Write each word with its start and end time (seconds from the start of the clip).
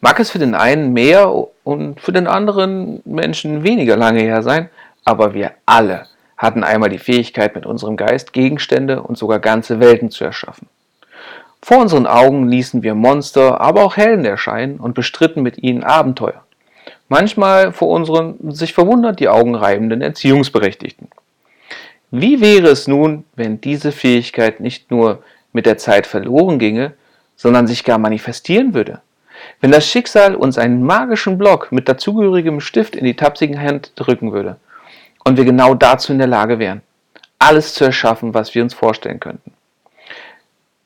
Mag 0.00 0.20
es 0.20 0.30
für 0.30 0.38
den 0.38 0.54
einen 0.54 0.92
mehr 0.92 1.32
und 1.64 2.00
für 2.00 2.12
den 2.12 2.28
anderen 2.28 3.02
Menschen 3.04 3.64
weniger 3.64 3.96
lange 3.96 4.20
her 4.20 4.42
sein, 4.42 4.70
aber 5.04 5.34
wir 5.34 5.52
alle 5.66 6.06
hatten 6.36 6.62
einmal 6.62 6.88
die 6.88 6.98
Fähigkeit, 6.98 7.54
mit 7.56 7.66
unserem 7.66 7.96
Geist 7.96 8.32
Gegenstände 8.32 9.02
und 9.02 9.18
sogar 9.18 9.40
ganze 9.40 9.80
Welten 9.80 10.10
zu 10.10 10.24
erschaffen. 10.24 10.68
Vor 11.60 11.78
unseren 11.78 12.06
Augen 12.06 12.48
ließen 12.48 12.84
wir 12.84 12.94
Monster, 12.94 13.60
aber 13.60 13.82
auch 13.82 13.96
Helden 13.96 14.24
erscheinen 14.24 14.78
und 14.78 14.94
bestritten 14.94 15.42
mit 15.42 15.58
ihnen 15.58 15.82
Abenteuer. 15.82 16.44
Manchmal 17.08 17.72
vor 17.72 17.88
unseren 17.88 18.52
sich 18.52 18.72
verwundert 18.72 19.18
die 19.18 19.28
Augen 19.28 19.56
reibenden 19.56 20.00
Erziehungsberechtigten. 20.00 21.08
Wie 22.10 22.40
wäre 22.40 22.68
es 22.68 22.86
nun, 22.86 23.24
wenn 23.34 23.60
diese 23.60 23.90
Fähigkeit 23.92 24.60
nicht 24.60 24.90
nur 24.90 25.22
mit 25.52 25.66
der 25.66 25.78
Zeit 25.78 26.06
verloren 26.06 26.58
ginge, 26.58 26.92
sondern 27.36 27.66
sich 27.66 27.82
gar 27.82 27.98
manifestieren 27.98 28.74
würde? 28.74 29.00
Wenn 29.60 29.70
das 29.72 29.86
Schicksal 29.86 30.34
uns 30.34 30.58
einen 30.58 30.82
magischen 30.82 31.38
Block 31.38 31.72
mit 31.72 31.88
dazugehörigem 31.88 32.60
Stift 32.60 32.96
in 32.96 33.04
die 33.04 33.16
tapsige 33.16 33.58
Hand 33.58 33.92
drücken 33.96 34.32
würde 34.32 34.56
und 35.24 35.36
wir 35.36 35.44
genau 35.44 35.74
dazu 35.74 36.12
in 36.12 36.18
der 36.18 36.26
Lage 36.26 36.58
wären, 36.58 36.82
alles 37.38 37.74
zu 37.74 37.84
erschaffen, 37.84 38.34
was 38.34 38.54
wir 38.54 38.62
uns 38.62 38.74
vorstellen 38.74 39.20
könnten. 39.20 39.52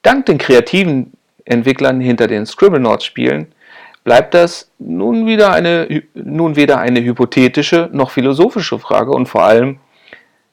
Dank 0.03 0.27
den 0.27 0.39
kreativen 0.39 1.13
Entwicklern 1.45 2.01
hinter 2.01 2.27
den 2.27 2.47
Scribblenauts-Spielen 2.47 3.47
bleibt 4.05 4.35
das 4.35 4.71
nun, 4.79 5.27
wieder 5.27 5.53
eine, 5.53 6.03
nun 6.15 6.57
weder 6.57 6.79
eine 6.79 7.03
hypothetische 7.03 7.89
noch 7.93 8.11
philosophische 8.11 8.79
Frage 8.79 9.13
und 9.13 9.27
vor 9.27 9.45
allem, 9.45 9.79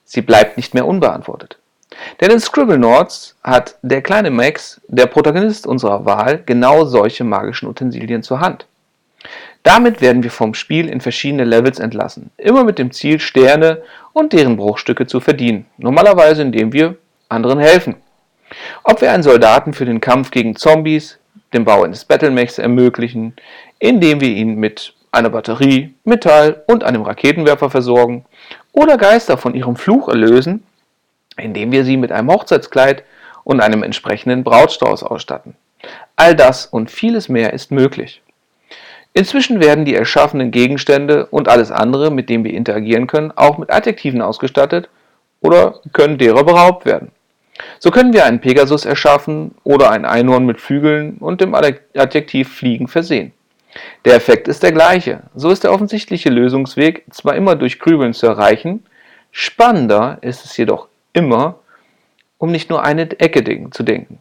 sie 0.04 0.22
bleibt 0.22 0.58
nicht 0.58 0.74
mehr 0.74 0.86
unbeantwortet. 0.86 1.58
Denn 2.22 2.32
in 2.32 2.40
Scribblenauts 2.40 3.36
hat 3.44 3.78
der 3.82 4.02
kleine 4.02 4.32
Max, 4.32 4.82
der 4.88 5.08
Protagonist 5.08 5.68
unserer 5.68 6.06
Wahl, 6.06 6.42
genau 6.46 6.86
solche 6.86 7.24
magischen 7.24 7.68
Utensilien 7.68 8.24
zur 8.24 8.40
Hand. 8.40 8.66
Damit 9.64 10.02
werden 10.02 10.24
wir 10.24 10.32
vom 10.32 10.54
Spiel 10.54 10.88
in 10.88 11.02
verschiedene 11.02 11.44
Levels 11.44 11.80
entlassen, 11.80 12.32
immer 12.38 12.64
mit 12.64 12.80
dem 12.80 12.92
Ziel, 12.92 13.20
Sterne 13.20 13.82
und 14.14 14.34
deren 14.34 14.56
Bruchstücke 14.56 15.06
zu 15.06 15.20
verdienen, 15.20 15.66
normalerweise 15.78 16.42
indem 16.42 16.72
wir 16.72 16.96
anderen 17.28 17.60
helfen. 17.60 17.96
Ob 18.84 19.02
wir 19.02 19.12
einen 19.12 19.24
Soldaten 19.24 19.74
für 19.74 19.86
den 19.86 20.02
Kampf 20.02 20.32
gegen 20.32 20.56
Zombies, 20.56 21.20
den 21.54 21.66
Bau 21.66 21.84
eines 21.84 22.06
Battlemechs 22.06 22.58
ermöglichen, 22.58 23.36
indem 23.80 24.22
wir 24.22 24.30
ihn 24.30 24.56
mit 24.56 24.94
einer 25.12 25.30
Batterie, 25.30 25.94
Metall 26.04 26.64
und 26.68 26.84
einem 26.84 27.02
Raketenwerfer 27.02 27.70
versorgen, 27.70 28.26
oder 28.72 28.98
Geister 28.98 29.38
von 29.38 29.56
ihrem 29.56 29.76
Fluch 29.76 30.08
erlösen, 30.08 30.64
indem 31.40 31.72
wir 31.72 31.86
sie 31.86 31.98
mit 31.98 32.12
einem 32.12 32.32
Hochzeitskleid 32.32 33.04
und 33.44 33.62
einem 33.62 33.84
entsprechenden 33.84 34.44
Brautstrauß 34.44 35.04
ausstatten. 35.04 35.56
All 36.16 36.36
das 36.36 36.66
und 36.66 36.92
vieles 36.92 37.30
mehr 37.30 37.54
ist 37.54 37.72
möglich. 37.72 38.22
Inzwischen 39.14 39.60
werden 39.60 39.86
die 39.86 39.96
erschaffenen 39.96 40.52
Gegenstände 40.52 41.26
und 41.26 41.48
alles 41.48 41.72
andere, 41.72 42.12
mit 42.12 42.30
dem 42.30 42.44
wir 42.44 42.54
interagieren 42.54 43.08
können, 43.08 43.32
auch 43.36 43.58
mit 43.58 43.72
Adjektiven 43.72 44.22
ausgestattet 44.22 44.90
oder 45.42 45.80
können 45.94 46.18
derer 46.18 46.44
beraubt 46.44 46.86
werden. 46.86 47.12
So 47.80 47.92
können 47.92 48.14
wir 48.14 48.26
einen 48.26 48.40
Pegasus 48.40 48.86
erschaffen 48.86 49.56
oder 49.64 49.92
ein 49.92 50.06
Einhorn 50.06 50.46
mit 50.46 50.62
Flügeln 50.62 51.18
und 51.18 51.42
dem 51.42 51.56
Adjektiv 51.56 52.54
fliegen 52.54 52.88
versehen. 52.88 53.34
Der 54.06 54.16
Effekt 54.16 54.48
ist 54.48 54.64
der 54.64 54.72
gleiche. 54.72 55.24
So 55.36 55.50
ist 55.50 55.64
der 55.64 55.74
offensichtliche 55.74 56.30
Lösungsweg 56.30 57.04
zwar 57.12 57.36
immer 57.36 57.56
durch 57.56 57.80
Grübeln 57.80 58.14
zu 58.14 58.28
erreichen, 58.28 58.86
spannender 59.32 60.18
ist 60.22 60.46
es 60.46 60.56
jedoch 60.58 60.88
immer, 61.20 61.60
um 62.38 62.52
nicht 62.52 62.70
nur 62.70 62.84
eine 62.84 63.04
Ecke 63.20 63.44
zu 63.72 63.84
denken. 63.84 64.20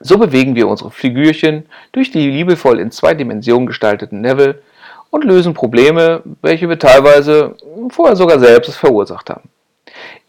So 0.00 0.18
bewegen 0.18 0.56
wir 0.56 0.66
unsere 0.66 0.90
Figürchen 0.90 1.66
durch 1.92 2.10
die 2.10 2.28
liebevoll 2.28 2.80
in 2.80 2.90
zwei 2.90 3.14
Dimensionen 3.14 3.66
gestalteten 3.66 4.22
Level 4.22 4.62
und 5.10 5.24
lösen 5.24 5.54
Probleme, 5.54 6.22
welche 6.40 6.68
wir 6.68 6.78
teilweise 6.78 7.54
vorher 7.90 8.16
sogar 8.16 8.40
selbst 8.40 8.74
verursacht 8.74 9.30
haben. 9.30 9.48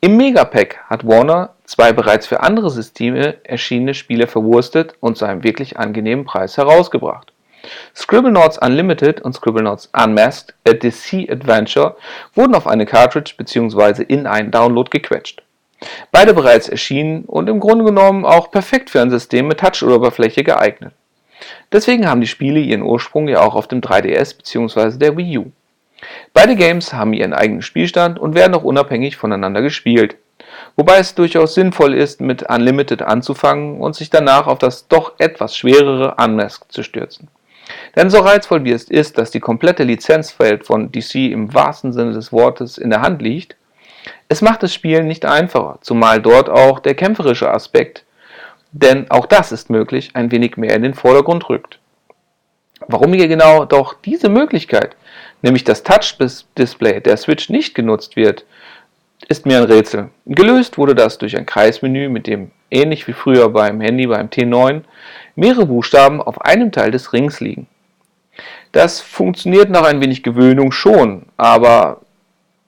Im 0.02 0.18
Megapack 0.18 0.79
hat 0.90 1.07
Warner 1.07 1.56
zwei 1.63 1.94
bereits 1.94 2.28
für 2.28 2.41
andere 2.41 2.69
Systeme 2.69 3.38
erschienene 3.44 3.94
Spiele 3.94 4.28
verwurstet 4.28 4.96
und 5.00 5.18
zu 5.18 5.25
einem 5.25 5.44
wirklich 5.44 5.79
angenehmen 5.79 6.25
Preis 6.25 6.57
herausgebracht. 6.57 7.31
Scribblenauts 7.96 8.57
Unlimited 8.57 9.22
und 9.22 9.34
Scribblenauts 9.34 9.90
Unmasked 9.94 10.53
A 10.68 10.73
DC 10.73 11.29
Adventure 11.31 11.96
wurden 12.35 12.56
auf 12.56 12.68
eine 12.68 12.85
Cartridge 12.85 13.35
bzw. 13.38 14.03
in 14.03 14.28
einen 14.28 14.52
Download 14.52 14.90
gequetscht. 14.90 15.43
Beide 16.12 16.34
bereits 16.34 16.70
erschienen 16.70 17.26
und 17.26 17.50
im 17.50 17.60
Grunde 17.60 17.86
genommen 17.86 18.26
auch 18.26 18.52
perfekt 18.52 18.90
für 18.90 19.02
ein 19.02 19.10
System 19.10 19.48
mit 19.48 19.60
Touch-Oberfläche 19.60 20.44
geeignet. 20.44 20.94
Deswegen 21.72 22.08
haben 22.08 22.22
die 22.22 22.28
Spiele 22.28 22.60
ihren 22.60 22.84
Ursprung 22.84 23.28
ja 23.28 23.42
auch 23.42 23.56
auf 23.56 23.68
dem 23.68 23.82
3DS 23.82 24.38
bzw. 24.38 24.98
der 24.98 25.18
Wii 25.18 25.40
U. 25.40 25.52
Beide 26.34 26.56
Games 26.56 26.94
haben 26.94 27.14
ihren 27.14 27.34
eigenen 27.34 27.62
Spielstand 27.62 28.20
und 28.20 28.36
werden 28.36 28.54
auch 28.54 28.64
unabhängig 28.64 29.18
voneinander 29.18 29.62
gespielt. 29.62 30.18
Wobei 30.76 30.98
es 30.98 31.16
durchaus 31.16 31.54
sinnvoll 31.54 31.94
ist, 31.94 32.22
mit 32.22 32.50
Unlimited 32.50 33.02
anzufangen 33.02 33.80
und 33.80 33.96
sich 33.96 34.10
danach 34.10 34.48
auf 34.48 34.60
das 34.60 34.88
doch 34.88 35.14
etwas 35.20 35.56
schwerere 35.56 36.16
Unmasked 36.16 36.72
zu 36.72 36.84
stürzen. 36.84 37.28
Denn 37.96 38.10
so 38.10 38.20
reizvoll 38.20 38.64
wie 38.64 38.72
es 38.72 38.86
ist, 38.86 39.18
dass 39.18 39.32
die 39.32 39.40
komplette 39.40 39.84
Lizenzwelt 39.84 40.66
von 40.66 40.92
DC 40.92 41.16
im 41.32 41.54
wahrsten 41.54 41.94
Sinne 41.94 42.14
des 42.14 42.32
Wortes 42.32 42.78
in 42.78 42.90
der 42.90 43.02
Hand 43.02 43.22
liegt, 43.22 43.56
es 44.29 44.41
macht 44.41 44.63
das 44.63 44.73
Spielen 44.73 45.07
nicht 45.07 45.25
einfacher, 45.25 45.78
zumal 45.81 46.22
dort 46.22 46.50
auch 46.50 46.79
der 46.79 46.95
kämpferische 46.95 47.51
Aspekt, 47.51 48.03
denn 48.72 49.09
auch 49.11 49.25
das 49.25 49.51
ist 49.51 49.69
möglich, 49.69 50.11
ein 50.13 50.31
wenig 50.31 50.57
mehr 50.57 50.75
in 50.75 50.81
den 50.81 50.94
Vordergrund 50.94 51.50
rückt. 51.50 51.79
Warum 52.88 53.13
hier 53.13 53.28
genau 53.28 53.66
doch 53.66 53.94
diese 53.94 54.29
Möglichkeit, 54.29 54.95
nämlich 55.41 55.63
das 55.63 55.84
Touch-Display 55.84 57.00
der 57.01 57.17
Switch 57.17 57.50
nicht 57.50 57.75
genutzt 57.75 58.16
wird, 58.16 58.45
ist 59.29 59.45
mir 59.45 59.57
ein 59.57 59.63
Rätsel. 59.63 60.09
Gelöst 60.25 60.78
wurde 60.78 60.95
das 60.95 61.17
durch 61.17 61.38
ein 61.38 61.45
Kreismenü, 61.45 62.09
mit 62.09 62.28
dem, 62.28 62.51
ähnlich 62.72 63.07
wie 63.07 63.13
früher 63.13 63.50
beim 63.50 63.79
Handy 63.79 64.07
beim 64.07 64.28
T9, 64.28 64.81
mehrere 65.35 65.66
Buchstaben 65.66 66.22
auf 66.22 66.41
einem 66.41 66.72
Teil 66.72 66.91
des 66.91 67.13
Rings 67.13 67.40
liegen. 67.40 67.67
Das 68.72 69.00
funktioniert 69.00 69.69
nach 69.69 69.84
ein 69.84 70.01
wenig 70.01 70.23
Gewöhnung 70.23 70.72
schon, 70.72 71.28
aber 71.38 72.01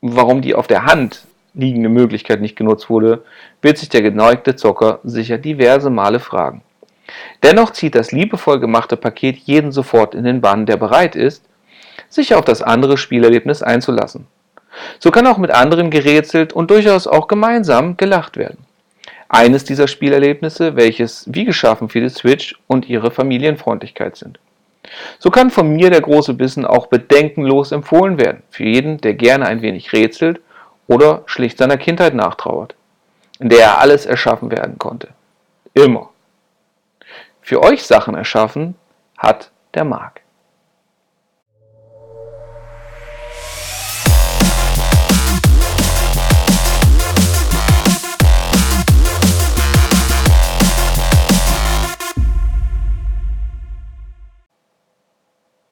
warum 0.01 0.41
die 0.41 0.53
auf 0.55 0.67
der 0.67 0.85
Hand 0.85 1.25
liegende 1.55 1.89
Möglichkeit 1.89 2.41
nicht 2.41 2.55
genutzt 2.55 2.89
wurde, 2.89 3.23
wird 3.61 3.77
sich 3.77 3.89
der 3.89 4.01
geneigte 4.01 4.55
Zocker 4.55 4.99
sicher 5.03 5.37
diverse 5.37 5.89
Male 5.89 6.19
fragen. 6.19 6.61
Dennoch 7.43 7.71
zieht 7.71 7.95
das 7.95 8.11
liebevoll 8.11 8.59
gemachte 8.59 8.97
Paket 8.97 9.37
jeden 9.37 9.71
sofort 9.71 10.15
in 10.15 10.23
den 10.23 10.41
Bann, 10.41 10.65
der 10.65 10.77
bereit 10.77 11.15
ist, 11.15 11.43
sich 12.09 12.33
auf 12.33 12.45
das 12.45 12.61
andere 12.61 12.97
Spielerlebnis 12.97 13.61
einzulassen. 13.61 14.27
So 14.99 15.11
kann 15.11 15.27
auch 15.27 15.37
mit 15.37 15.51
anderen 15.51 15.89
gerätselt 15.89 16.53
und 16.53 16.71
durchaus 16.71 17.07
auch 17.07 17.27
gemeinsam 17.27 17.97
gelacht 17.97 18.37
werden. 18.37 18.57
Eines 19.29 19.63
dieser 19.63 19.87
Spielerlebnisse, 19.87 20.75
welches 20.75 21.25
wie 21.31 21.45
geschaffen 21.45 21.89
für 21.89 22.01
die 22.01 22.09
Switch 22.09 22.55
und 22.67 22.87
ihre 22.87 23.11
Familienfreundlichkeit 23.11 24.17
sind. 24.17 24.39
So 25.17 25.31
kann 25.31 25.49
von 25.49 25.75
mir 25.75 25.89
der 25.89 26.01
große 26.01 26.33
Bissen 26.35 26.65
auch 26.65 26.87
bedenkenlos 26.87 27.71
empfohlen 27.71 28.19
werden, 28.19 28.43
für 28.49 28.65
jeden, 28.65 28.99
der 28.99 29.15
gerne 29.15 29.47
ein 29.47 29.61
wenig 29.61 29.93
rätselt 29.93 30.41
oder 30.87 31.23
schlicht 31.25 31.57
seiner 31.57 31.77
Kindheit 31.77 32.13
nachtrauert, 32.13 32.75
in 33.39 33.49
der 33.49 33.59
er 33.59 33.79
alles 33.79 34.05
erschaffen 34.05 34.51
werden 34.51 34.77
konnte. 34.77 35.09
Immer. 35.73 36.09
Für 37.41 37.61
euch 37.61 37.83
Sachen 37.83 38.15
erschaffen 38.15 38.75
hat 39.17 39.51
der 39.73 39.83
Marc. 39.83 40.21